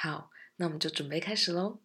[0.00, 1.80] 好，那我们就准备开始喽。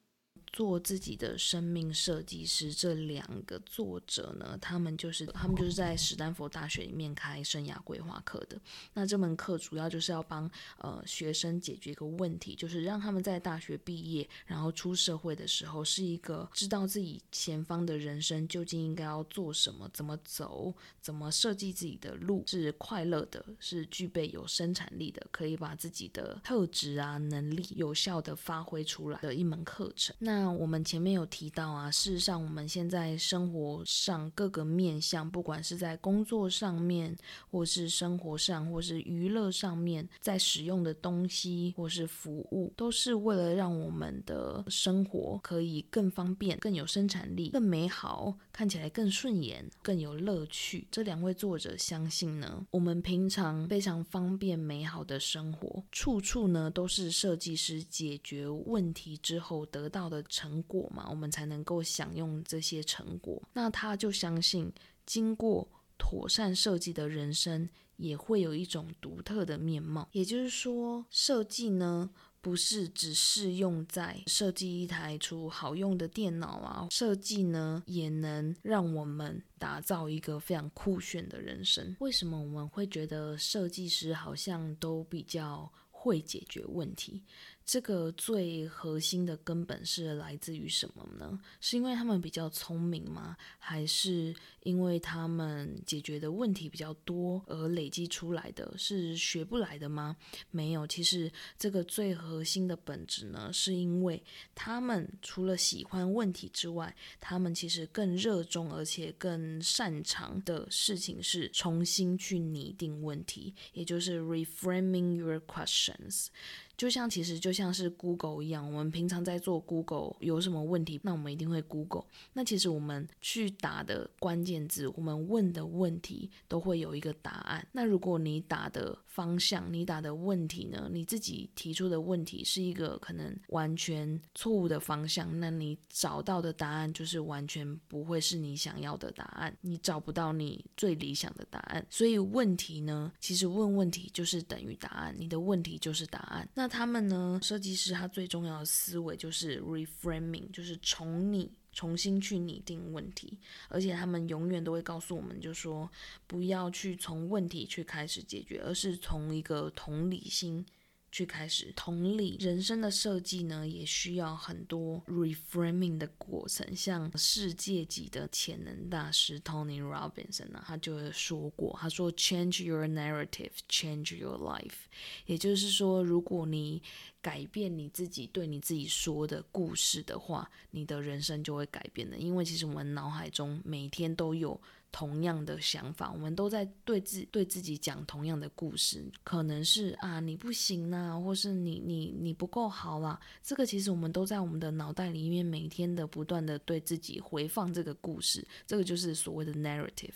[0.53, 8.61] 做自己的生命设计师，这两个作者呢，他们就是他们就是在史丹佛大学里面开生涯规划课的。
[8.93, 30.15] 那这门课主要就是要帮呃学生解决一个问题，就是让他们在大学毕业，然后出社会的时候，是一个知道自己前方的人生究竟应该要做什么，怎么走，怎么设计自己的路，是快乐的，是具备有生产力的，可以把自己的特质啊能力有效的发挥出来的一门课程。
[30.19, 37.15] 那那我们前面有提到啊，事实上我们现在生活上各个面向，不管是在工作上面，
[37.49, 50.85] 或是生活上，或是娱乐上面，在使用的东西或是服务，都是为了让我们的生活可以更方便、更有生产力、更美好，看起来更顺眼、更有乐趣。
[50.91, 63.39] 这两位作者相信呢，我们平常非常方便美好的生活，处处呢都是设计师解决问题之后得到的成果嘛，我们才能够享用这些成果。
[63.53, 64.73] 那他就相信，
[65.05, 70.09] 经过妥善设计的人生也会有一种独特的面貌。
[70.11, 72.09] 也就是说，设计呢，
[72.41, 81.95] 不是只适用在设计一台出好用的电脑啊，设计呢，也能让我们打造一个非常酷炫的人生。
[81.99, 85.71] 为什么我们会觉得设计师好像都比较
[86.03, 87.23] 会解决问题？
[87.65, 91.39] 这个最核心的根本是来自于什么呢？
[91.61, 93.37] 是因为他们比较聪明吗？
[93.57, 98.77] 还是因为他们解决的问题比较多而累积出来的？
[98.77, 100.17] 是学不来的吗？
[100.51, 104.21] 没有，其实这个最核心的本质呢，是因为
[104.53, 116.31] 他们除了喜欢问题之外，他们其实更热衷而且更擅长的事情是重新去拟定问题，也就是 reframing your question emotions.
[116.75, 122.05] 就像其实就像是 Google 一样，我们平常在做 Google 有什么问题，那我们一定会 Google。
[122.33, 127.65] 那其实我们去打的关键字，我们问的问题都会有一个答案。
[127.71, 141.85] 那如果你打的方向，你打的问题呢，你自己提出的问题是一个可能完全错误的方向，那你找到的答案就是完全不会是你想要的答案，你找不到你最理想的答案。
[141.89, 146.47] 所以问题呢，其实问问题就是等于答案，你的问题就是答案。
[146.55, 147.37] 那那他们呢？
[147.43, 153.37] 设计师他最重要的思维就是 reframing，就是从你、重新去拟定问题，
[153.67, 155.91] 而且他们永远都会告诉我们，就说
[156.25, 160.65] 不要去从问题去开始解决，而是从一个同理心。
[161.13, 166.75] 去开始同理，人生的设计呢，也需要很多 reframing 的过程。
[166.75, 174.87] 像世界级的潜能大师 Tony Robinson 呢，他就说过，他说 Change your narrative, change your life。
[175.27, 176.81] 也就是说，如果你
[177.21, 182.17] 改变你自己对你自己说的故事的话，你的人生就会改变的。
[182.17, 184.59] 因为其实我们脑海中每天都有。
[184.93, 193.19] 同样的想法，我们都在对自对自己讲同样的故事，可能是啊你不行啊，或是你你你不够好啦。
[193.41, 200.13] 这个其实我们都在我们的脑袋里面每天的不断的对自己回放这个故事，这个就是所谓的 narrative。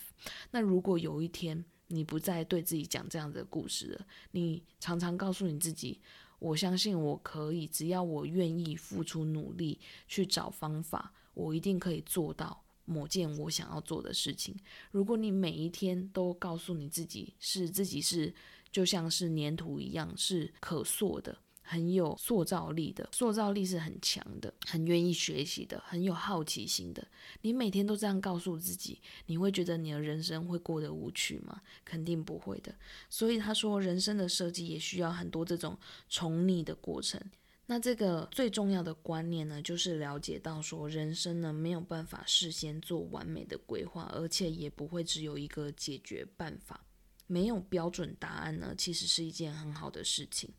[0.52, 6.00] 那如果有一天你不再对自己讲这样的故事了，你常常告诉你自己，
[6.38, 12.62] 我相信我可以，只要我愿意付出努力去找方法，我一定可以做到。
[12.88, 14.56] 某件我想要做的事情，
[14.90, 18.34] 如果你每一天都告诉你自己是自己是
[18.72, 27.06] 就像是粘土一样，是可塑的，很有塑造力的，塑造力是很强的，很愿意学习的，很有好奇心的。
[27.42, 31.60] 你每天都这样告诉自己，你会觉得你的人生会过得无趣吗？
[31.84, 32.74] 肯定不会的。
[33.10, 35.78] 所以他说，人生的设计也需要很多这种
[36.08, 37.20] 重拟的过程。
[37.70, 46.84] 那这个最重要的观念呢，就是了解到说，人生呢没有办法事先做完美的规划，而且也不会只有一个解决办法，
[47.26, 50.50] 没有标准答案呢，其实是一件很好的事情，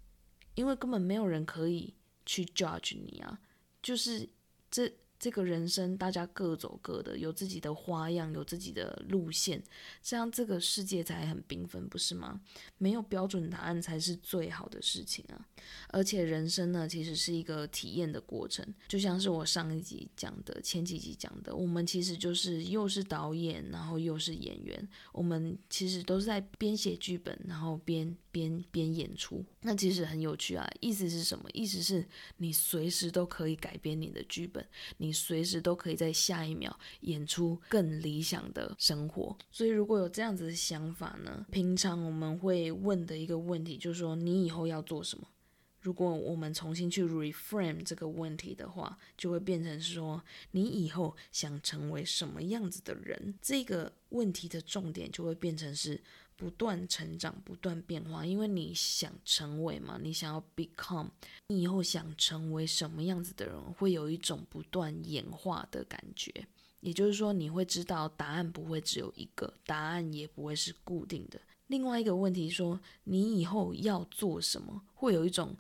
[0.54, 1.96] 因为根本没有人可以
[2.28, 3.42] 去 judge 你啊，
[3.82, 4.30] 就是
[4.72, 4.94] 这。
[5.20, 9.62] 这个人生，大家各走各的，有自己的花样，有自己的路线，
[10.02, 12.40] 这样这个世界才很缤纷，不是吗？
[12.78, 15.46] 没有标准答案才是最好的事情啊！
[15.90, 30.66] 而且人生呢，其实是一个体验的过程，就像是我上一集讲的，前几集讲的，我们其实就是又是导演，然后又是演员，我们其实都是在边写剧本，然后边边边演出，那其实很有趣啊！
[30.80, 31.50] 意思是什么？
[31.52, 34.66] 意思是你随时都可以改编你的剧本，
[34.96, 35.10] 你。
[35.10, 45.28] 你随时都可以在下一秒演出更理想的生活，所以如果有这样子的想法呢，平常我们会问的一个问题就是说，你以后要做什么？
[45.82, 53.34] 如果我们重新去 reframe 这个问题的话，就会变成说，你以后想成为什么样子的人？
[53.42, 56.00] 这个问题的重点就会变成是
[56.40, 61.10] 不断成长、不断变化，因为你想成为嘛，你想要 become，
[61.48, 66.34] 你以后想成为什么样子的人，会有一种不断演化的感觉。
[66.80, 71.38] 也就是说，你会知道答案不会只有一个，答案也不会是固定的。
[71.68, 75.54] 另外一个问题说，你以后要做什么，会有一种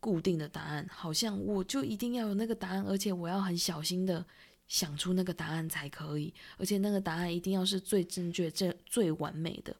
[0.00, 4.22] 固定的答案，好像我就一定要有那个答案，而且我要很小心的
[4.68, 9.74] 想出那个答案才可以，而且那个答案一定要是最正确、最最完美的。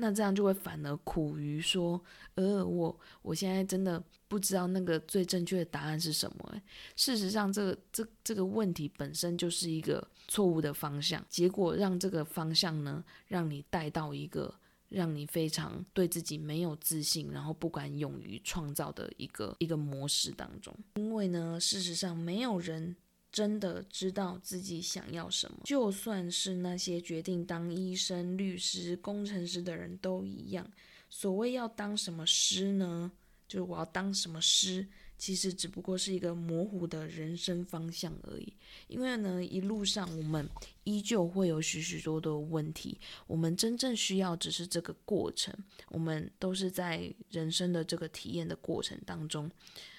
[0.00, 2.02] 那这样就会反而苦于说，
[2.34, 6.62] 呃，我我现在真的不知道那个最正确的答案是什么。
[6.96, 14.54] 事实上，这个这这个问题本身就是一个错误的方向，结果让这个方向呢，让你带到一个
[14.88, 20.74] 让你非常对自己没有自信，然后不敢勇于创造的一个一个模式当中。
[20.94, 22.96] 因为呢，事实上没有人。
[23.32, 30.70] 真的知道自己想要什么，就算是那些决定当医生、律师、工程师的人都一样。
[31.08, 33.12] 所谓要当什么师呢？
[33.48, 34.86] 就是我要当什么师，
[35.20, 38.50] 其实只不过是一个模糊的人生方向而已。
[38.88, 40.48] 因为呢，一路上我们
[40.84, 45.54] 依旧会有许许多多问题，我们真正需要只是这个过程。
[45.88, 49.50] 我们都是在人生的这个体验的过程当中。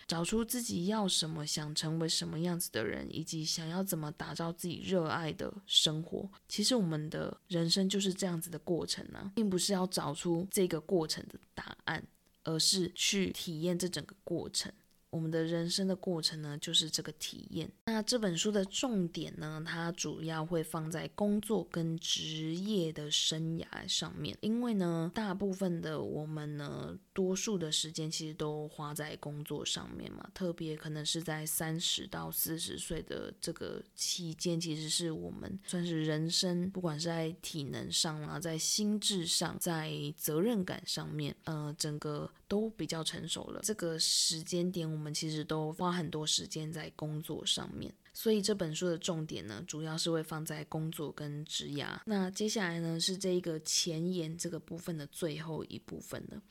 [0.07, 6.29] 找出自己要什么，想成为什么样子的人，以及想要怎么打造自己热爱的生活。
[6.49, 12.03] 其实我们的人生就是这样子的过程呢、并不是要找出这个过程的答案，
[12.43, 14.69] 而是去体验这整个过程。
[15.11, 17.69] 我们的人生的过程呢，就是这个体验。
[17.85, 30.27] 那这本书的重点呢，它主要会放在工作跟职业的生涯上面，因为呢，大部分的我们呢，多数的时间其实都花在工作上面嘛。
[30.33, 43.59] 特别可能是在三十到四十岁的这个期间，其实是我们算是人生，不管是在体能上啊，在心智上，在责任感上面，呃，整个都比较成熟了。
[43.63, 51.99] 这个时间点，我们其实都花很多时间在工作上面，所以这本书的重点呢，主要是会放在工作跟职涯。
[52.05, 56.41] 那接下来呢，是这一个前言这个部分的最后一部分了。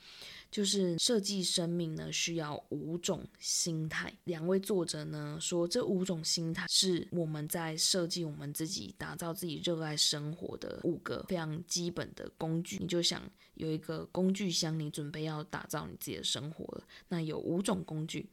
[0.51, 4.13] 就是设计生命呢，需要五种心态。
[4.25, 12.79] 两位作者呢说，这五种心态是我们在设计我们自己、打造自己热爱生活的五个非常基本的工具。
[12.81, 13.23] 你就想
[13.55, 16.85] 有一个工具箱，你准备要打造你自己的生活了。
[17.07, 18.29] 那有五种工具。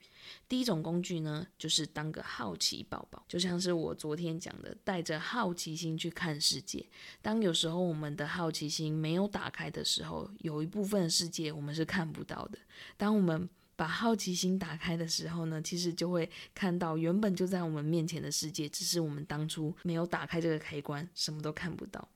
[0.48, 6.86] 第一种工具呢，就是当个好奇宝宝，就像是我昨天讲的，带着好奇心去看世界。
[7.22, 12.58] 当有时候我们的好奇心没有打开的时候，有一部分世界我们是看不到的。
[12.96, 22.08] 当我们把好奇心打开的时候呢，其实就会看到原本就在我们面前的世界，只是我们当初没有打开这个开关，什么都看不到。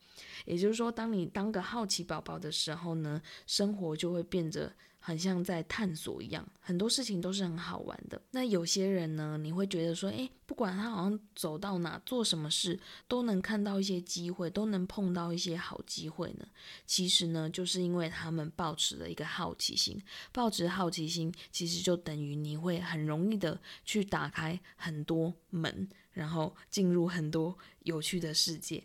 [0.45, 4.73] 也就是说，当你当个好奇宝宝的时候呢，生活就会变得。
[5.03, 8.21] 很像在探索一样，很多事情都是很好玩的。
[8.29, 16.45] 那有些人呢，你会觉得说，诶，不管他好像走到哪，做什么事，都能看到一些机会，都能碰到一些好机会呢。
[16.85, 19.99] 其实呢，就是因为他们抱持了一个好奇心，
[20.31, 28.83] 抱持好奇心，其实就等于你会很容易的去打开很多门，然后进入很多有趣的世界。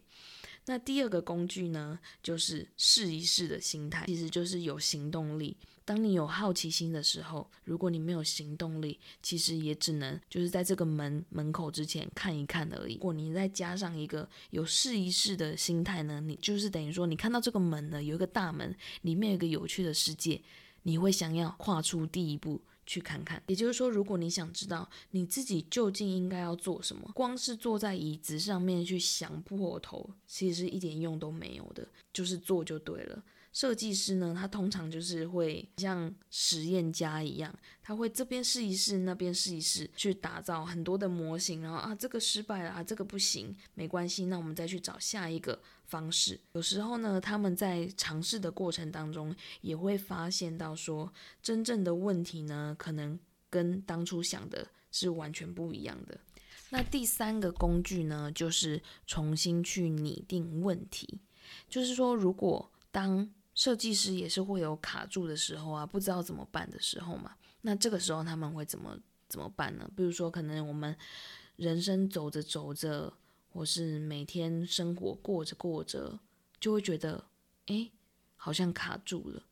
[0.65, 5.57] 那第二个工具呢，就是试一试的心态，其实就是有行动力。
[5.87, 12.95] 当你有好奇心的时候，如果你没有行动力，其实也只能就是在这个门门口之前看一看而已。
[12.95, 20.43] 如果你再加上一个有试一试的心态呢，你就是等于说，你看到这个门呢，有一个大门，里面有一个有趣的世界，
[20.83, 23.41] 你会想要跨出第一步去看看。
[23.47, 33.23] 也就是说，如果你想知道你自己究竟应该要做什么，光是坐在椅子上面去想破头，其实一点用都没有的，就是做就对了。
[33.57, 46.39] 设计师呢，他通常就是会像实验家一样，他会这边试一试，那边试一试，去打造很多的模型，然后啊，这个失败了啊，这个不行，没关系，那我们再去找下一个方式。
[46.53, 51.11] 有时候呢，他们在尝试的过程当中，也会发现到说，
[51.43, 56.21] 真正的问题呢，可能跟当初想的是完全不一样的。
[56.69, 61.23] 那第三个工具呢，就是重新去拟定问题，
[61.71, 67.35] 就是说，如果当设计师也是会有卡住的时候啊，不知道怎么办的时候嘛。
[67.63, 68.97] 那这个时候他们会怎么
[69.29, 69.91] 怎么办呢？
[69.97, 70.97] 比如说，可能我们
[71.57, 73.13] 人生走着走着，
[73.49, 76.21] 或是每天生活过着过着，
[76.61, 77.25] 就会觉得，
[77.67, 77.91] 哎，
[78.37, 79.43] 好像卡住了，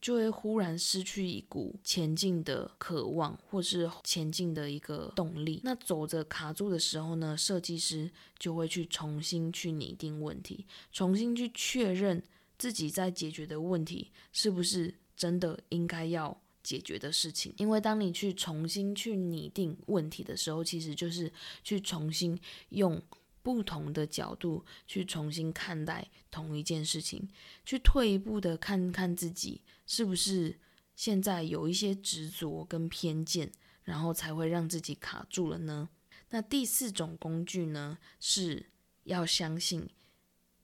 [0.00, 5.60] 就会忽然失去一股前进的渴望，或是前进的一个动力。
[5.64, 12.22] 那走着卡住的时候呢，设计师就会去重新去拟定问题，重新去确认
[12.58, 17.52] 自己在解决的问题是不是真的应该要解决的事情。
[17.58, 21.32] 因为当你去重新去拟定问题的时候，其实就是
[21.62, 23.02] 去重新用。
[23.44, 27.28] 不同的角度去重新看待同一件事情，
[27.62, 30.58] 去退一步的看看自己是不是
[30.96, 35.90] 现在有一些执着跟偏见，然后才会让自己卡住了呢？
[36.30, 38.70] 那第四种工具呢，是
[39.02, 39.90] 要相信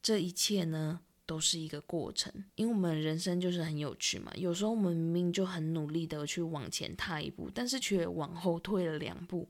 [0.01, 4.33] 这一切呢，都是一个过程，因为我们人生就是很有趣嘛。
[4.35, 9.49] 有时候我们明明就很努力的去往前踏一步，但是却往后退了两步。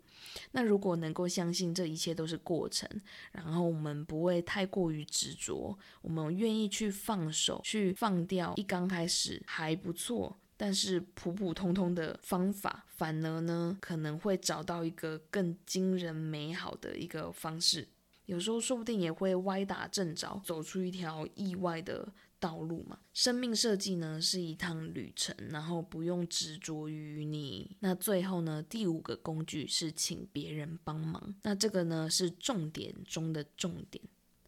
[0.50, 2.86] 那如果能够相信这一切都是过程，
[3.32, 17.88] 然后我们不会太过于执着，我们愿意去放手，去放掉一刚开始还不错，但是普普通通的方法，反而呢可能会找到一个更惊人美好的一个方式。
[18.30, 22.96] 有时候说不定也会歪打正着，走出一条意外的道路嘛。
[23.12, 27.76] 生命设计呢是一趟旅程，然后不用执着于你。
[27.80, 31.34] 那最后呢，第五个工具是请别人帮忙。
[31.42, 34.00] 那这个呢是重点中的重点。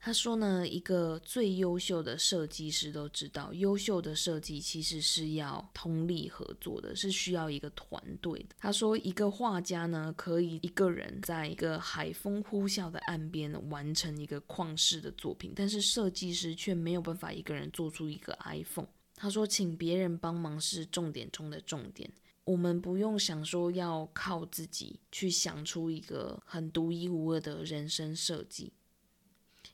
[0.04, 8.56] 他说呢，一个最优秀的设计师都知道，优秀的设计其实是要通力合作的，是需要一个团队的。
[8.58, 18.88] 他说，一个画家呢，可以一个人在一个海风呼啸的岸边完成一个旷世的作品，但是设计师却没有办法一个人做出一个 iPhone。
[19.14, 22.10] 他说，请别人帮忙是重点中的重点，
[22.42, 28.72] 我们不用想说要靠自己去想出一个很独一无二的人生设计。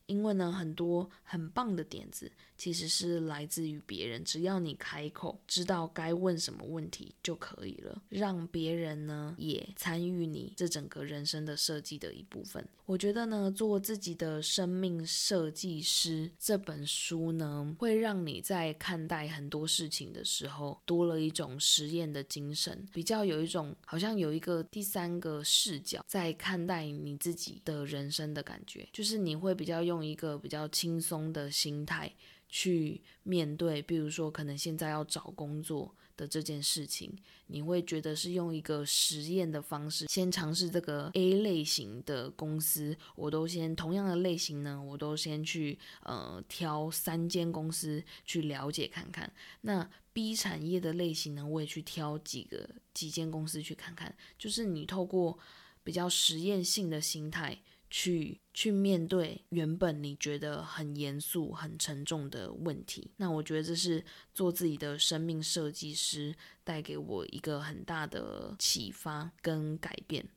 [0.09, 12.67] 因为呢，很多很棒的点子其实是来自于别人，只要你开口，知道该问什么问题就可以了，让别人呢也参与你这整个人生的设计的一部分。
[12.89, 29.99] 我觉得呢，做自己的生命设计师这本书呢，会让你在看待很多事情的时候多了一种实验的精神，比较有一种好像有一个第三个视角在看待你自己的人生的感觉，就是你会比较用。
[30.09, 32.11] 一个比较轻松的心态
[32.49, 49.33] 去面对，比如说可能现在要找工作的这件事情，你会觉得是用一个实验的方式，先尝试这个 A 类型的公司，我都先同样的类型呢，我都先去呃挑三间公司去了解看看。
[49.61, 55.39] 那 B 产业的类型呢，我也去挑几个几间公司去看看，就是你透过
[55.85, 57.63] 比较实验性的心态。
[57.91, 64.05] 去去面对原本你觉得很严肃、很沉重的问题，那我觉得这是
[64.35, 70.29] 做自己的生命设计师带给我一个很大的启发跟改变。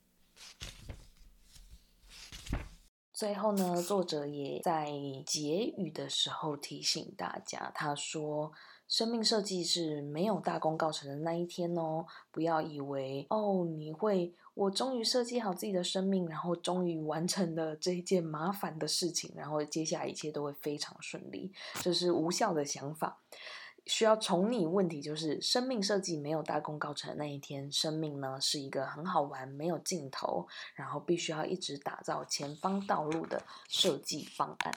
[3.14, 4.90] 最后呢，作者也在
[5.26, 8.52] 结语的时候提醒大家，他说。
[8.92, 23.22] 生命设计是没有大功告成的那一天哦，不要以为哦，你会，我终于设计好自己的生命，然后终于完成了这一件麻烦的事情，然后接下来一切都会非常顺利，这是无效的想法。
[23.86, 30.46] 需要从你问题就是，生命设计没有大功告成的那一天，生命呢是一个很好玩、没有尽头，
[30.76, 34.74] 然后必须要一直打造前方道路的设计方案。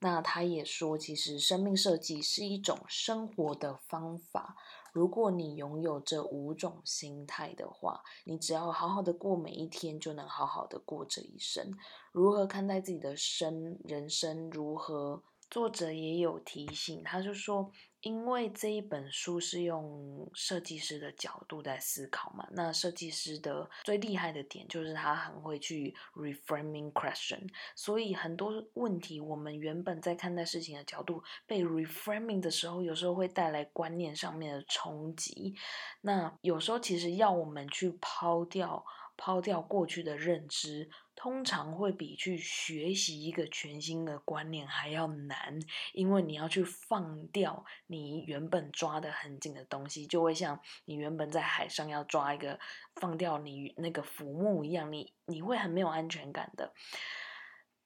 [0.00, 4.56] 那他也说，其实生命设计是一种生活的方法。
[4.92, 11.72] 如果你拥有这五种心态的话，你只要好好的过每一天，就能好好的过这一生。
[12.12, 14.48] 如何看待自己的生人生？
[14.50, 15.22] 如何？
[15.50, 17.70] 作者也有提醒，他就说。
[18.06, 35.56] 因为这一本书是用设计师的角度在思考嘛，那设计师的最厉害的点就是他很会去 reframing question，所以很多问题我们原本在看待事情的角度被 reframing 的时候，有时候会带来观念上面的冲击。
[36.02, 38.84] 那有时候其实要我们去抛掉。
[39.18, 45.58] 抛掉过去的认知，通常会比去学习一个全新的观念还要难，
[45.94, 52.60] 因为你要去放掉你原本抓得很紧的东西，就会像你原本在海上要抓一个，
[52.96, 56.72] 放掉你那个浮木一样，你你会很没有安全感的。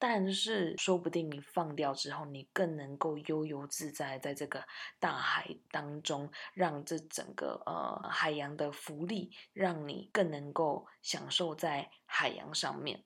[0.03, 4.65] 但是，说不定你放掉之后，你更能够悠游自在，在这个
[4.99, 13.05] 大海当中，让这整个呃海洋的浮力，让你更能够享受在海洋上面。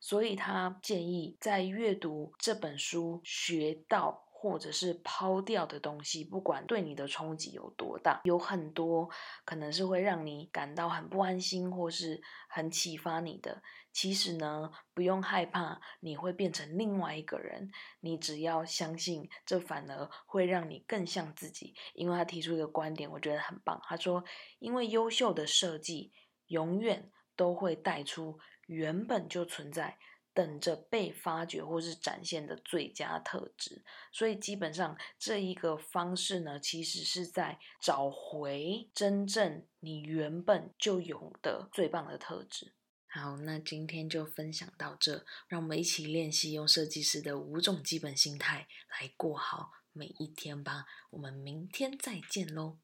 [0.00, 9.10] 所以他建议，在阅读这本书学到或者是抛掉的东西，不管对你的冲击有多大，有很多
[9.44, 13.62] 可能是会让你感到很不安心，或是很启发你的。
[13.92, 21.74] 其实呢，不用害怕你会变成另外一个人，你只要相信，这反而会让你更像自己。
[21.92, 23.78] 因为他提出一个观点，我觉得很棒。
[23.84, 24.24] 他说，
[24.60, 26.12] 因为优秀的设计
[26.46, 28.38] 永远都会带出
[28.70, 29.98] 原本就存在。
[30.32, 42.72] 等着被发掘或是展现的最佳特质，所以基本上这一个方式呢，其实是在找回真正你原本就有的最棒的特质。
[43.08, 50.86] 好，那今天就分享到这，让我们一起练习用设计师的五种基本心态来过好每一天吧。
[51.10, 52.78] 我们明天再见喽。